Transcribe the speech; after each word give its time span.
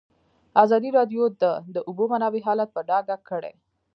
ازادي 0.63 0.89
راډیو 0.97 1.23
د 1.41 1.43
د 1.75 1.77
اوبو 1.87 2.03
منابع 2.13 2.41
حالت 2.47 2.69
په 2.73 2.81
ډاګه 2.89 3.15
کړی. 3.29 3.53